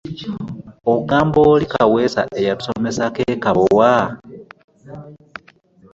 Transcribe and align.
Ogamba 0.93 1.37
oli 1.51 1.65
Kaweesa 1.73 2.21
eyatusomesaako 2.39 3.19
e 3.33 3.35
Kabowa? 3.43 3.95